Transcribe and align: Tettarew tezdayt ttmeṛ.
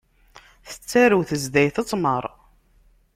Tettarew 0.69 1.21
tezdayt 1.29 1.75
ttmeṛ. 1.81 2.23